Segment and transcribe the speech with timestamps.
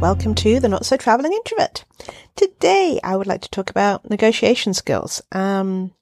[0.00, 1.86] welcome to the Not So Traveling Introvert.
[2.34, 5.22] Today, I would like to talk about negotiation skills.
[5.32, 5.94] Um,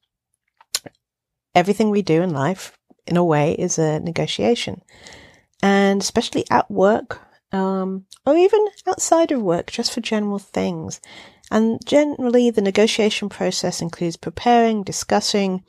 [1.55, 2.77] everything we do in life,
[3.07, 4.83] in a way, is a negotiation,
[5.62, 7.20] and especially at work,
[7.52, 11.01] um, or even outside of work, just for general things.
[11.52, 15.62] And generally, the negotiation process includes preparing, discussing,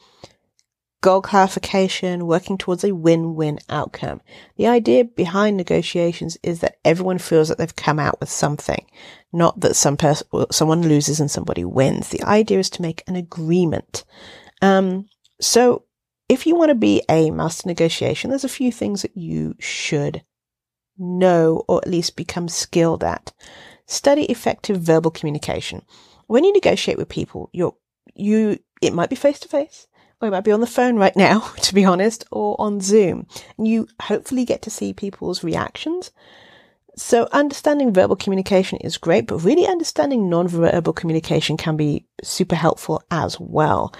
[1.05, 4.19] goal clarification, working towards a win-win outcome.
[4.55, 8.87] The idea behind negotiations is that everyone feels that they've come out with something,
[9.31, 12.09] not that some person, someone loses and somebody wins.
[12.09, 14.03] The idea is to make an agreement.
[14.63, 15.07] Um,
[15.39, 15.83] so
[16.27, 20.23] if you want to be a master negotiation, there's a few things that you should
[20.97, 23.31] know or at least become skilled at.
[23.85, 25.83] Study effective verbal communication.
[26.25, 27.75] When you negotiate with people, you're,
[28.15, 29.85] you, it might be face to face
[30.25, 33.27] or might be on the phone right now, to be honest, or on Zoom.
[33.57, 36.11] And you hopefully get to see people's reactions.
[36.97, 43.03] So understanding verbal communication is great, but really understanding non-verbal communication can be super helpful
[43.11, 43.93] as well.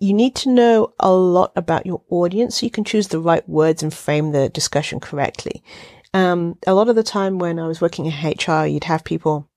[0.00, 3.48] You need to know a lot about your audience so you can choose the right
[3.48, 5.62] words and frame the discussion correctly.
[6.14, 9.48] Um, a lot of the time when I was working in HR, you'd have people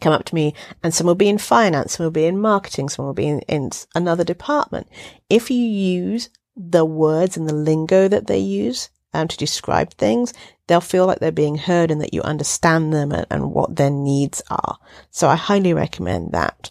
[0.00, 2.88] come up to me and some will be in finance, some will be in marketing,
[2.88, 4.88] some will be in, in another department.
[5.28, 10.32] If you use the words and the lingo that they use um, to describe things,
[10.66, 13.90] they'll feel like they're being heard and that you understand them and, and what their
[13.90, 14.78] needs are.
[15.10, 16.70] So I highly recommend that.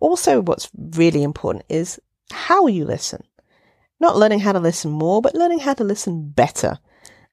[0.00, 3.22] Also, what's really important is how you listen.
[4.00, 6.78] Not learning how to listen more, but learning how to listen better.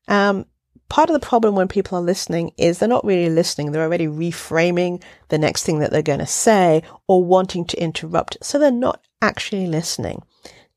[0.07, 0.45] Um,
[0.92, 3.72] part of the problem when people are listening is they're not really listening.
[3.72, 8.38] They're already reframing the next thing that they're going to say or wanting to interrupt.
[8.42, 10.22] So they're not actually listening.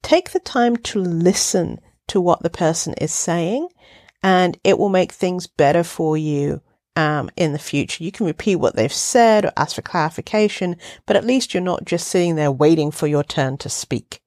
[0.02, 3.66] Take the time to listen to what the person is saying
[4.22, 6.60] and it will make things better for you
[6.94, 8.04] um, in the future.
[8.04, 10.76] You can repeat what they've said or ask for clarification,
[11.06, 14.20] but at least you're not just sitting there waiting for your turn to speak.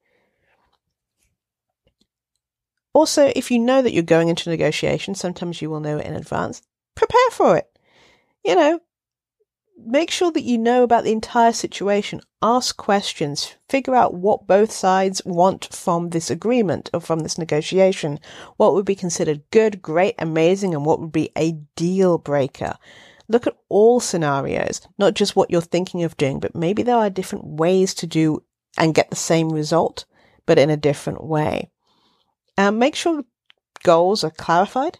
[2.98, 6.16] Also, if you know that you're going into negotiation, sometimes you will know it in
[6.16, 6.62] advance,
[6.96, 7.78] prepare for it.
[8.44, 8.80] You know,
[9.78, 12.20] make sure that you know about the entire situation.
[12.42, 13.54] Ask questions.
[13.68, 18.18] Figure out what both sides want from this agreement or from this negotiation.
[18.56, 22.74] What would be considered good, great, amazing, and what would be a deal breaker.
[23.28, 27.10] Look at all scenarios, not just what you're thinking of doing, but maybe there are
[27.10, 28.42] different ways to do
[28.76, 30.04] and get the same result,
[30.46, 31.70] but in a different way.
[32.58, 33.22] Um, make sure
[33.84, 34.98] goals are clarified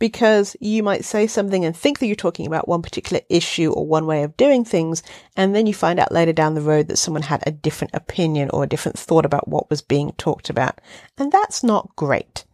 [0.00, 3.86] because you might say something and think that you're talking about one particular issue or
[3.86, 5.04] one way of doing things,
[5.36, 8.50] and then you find out later down the road that someone had a different opinion
[8.52, 10.80] or a different thought about what was being talked about.
[11.16, 12.44] And that's not great.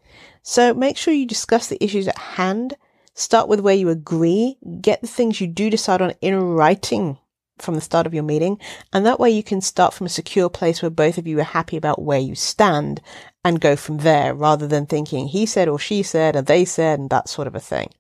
[0.43, 2.77] So make sure you discuss the issues at hand.
[3.15, 4.59] Start with where you agree.
[4.83, 7.17] Get the things you do decide on in writing
[7.63, 8.59] from the start of your meeting.
[8.93, 11.45] And that way you can start from a secure place where both of you are
[11.45, 13.01] happy about where you stand
[13.45, 16.99] and go from there rather than thinking he said or she said and they said
[16.99, 17.91] and that sort of a thing.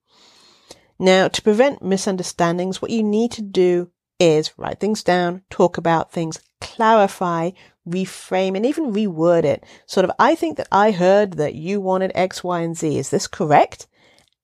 [0.99, 6.13] Now, to prevent misunderstandings, what you need to do is write things down, talk about
[6.13, 7.53] things, clarify,
[7.89, 9.65] reframe, and even reword it.
[9.87, 12.99] Sort of, I think that I heard that you wanted X, Y, and Z.
[12.99, 13.87] Is this correct?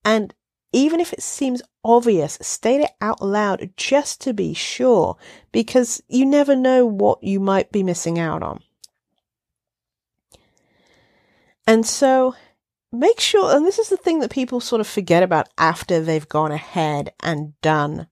[0.03, 0.33] And
[0.73, 5.17] even if it seems obvious, state it out loud just to be sure,
[5.53, 8.63] because you never know what you might be missing out on.
[11.66, 12.34] And so
[12.93, 16.28] make sure, and this is the thing that people sort of forget about after they've
[16.28, 18.09] gone ahead and done,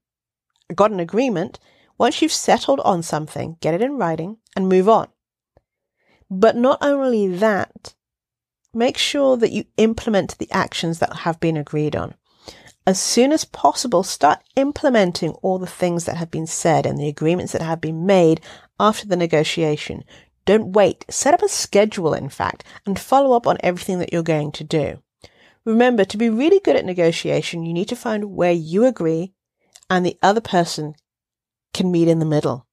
[0.74, 1.58] got an agreement.
[1.96, 5.08] Once you've settled on something, get it in writing and move on.
[6.30, 7.94] But not only that,
[8.72, 12.14] make sure that you implement the actions that have been agreed on.
[12.86, 17.08] As soon as possible, start implementing all the things that have been said and the
[17.08, 18.40] agreements that have been made
[18.78, 20.04] after the negotiation.
[20.44, 21.04] Don't wait.
[21.08, 24.64] Set up a schedule, in fact, and follow up on everything that you're going to
[24.64, 25.02] do.
[25.64, 29.32] Remember, to be really good at negotiation, you need to find where you agree
[29.88, 30.94] and the other person
[31.72, 32.66] can meet in the middle.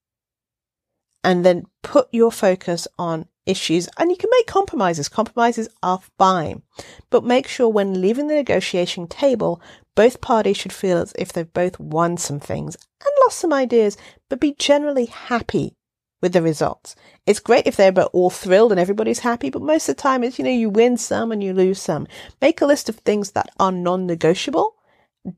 [1.24, 5.08] And then put your focus on issues and you can make compromises.
[5.08, 6.64] Compromises are fine,
[7.10, 9.62] but make sure when leaving the negotiation table,
[9.96, 13.98] both parties should feel as if they've both won some things and lost some ideas,
[14.30, 15.76] but be generally happy
[16.22, 16.96] with the results.
[17.26, 20.38] It's great if they're all thrilled and everybody's happy, but most of the time it's,
[20.38, 22.08] you know, you win some and you lose some.
[22.42, 24.76] Make a list of things that are non-negotiable,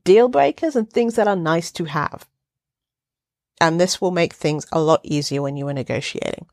[0.04, 2.26] deal breakers, and things that are nice to have.
[3.60, 6.46] And this will make things a lot easier when you are negotiating.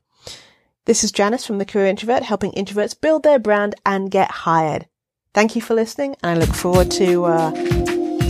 [0.84, 4.86] This is Janice from The Career Introvert, helping introverts build their brand and get hired.
[5.34, 7.50] Thank you for listening, and I look forward to uh,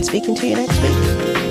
[0.01, 1.42] speaking to you next week.